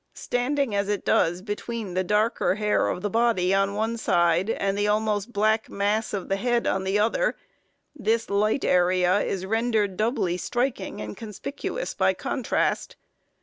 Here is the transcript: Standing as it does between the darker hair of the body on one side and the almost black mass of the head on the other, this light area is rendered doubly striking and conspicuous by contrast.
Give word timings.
Standing 0.15 0.73
as 0.73 0.89
it 0.89 1.05
does 1.05 1.43
between 1.43 1.93
the 1.93 2.03
darker 2.03 2.55
hair 2.55 2.87
of 2.87 3.03
the 3.03 3.09
body 3.11 3.53
on 3.53 3.75
one 3.75 3.97
side 3.97 4.49
and 4.49 4.75
the 4.75 4.87
almost 4.87 5.31
black 5.31 5.69
mass 5.69 6.11
of 6.11 6.27
the 6.27 6.37
head 6.37 6.65
on 6.65 6.85
the 6.85 6.97
other, 6.97 7.35
this 7.95 8.27
light 8.27 8.65
area 8.65 9.19
is 9.19 9.45
rendered 9.45 9.97
doubly 9.97 10.37
striking 10.37 10.99
and 10.99 11.15
conspicuous 11.15 11.93
by 11.93 12.15
contrast. 12.15 12.95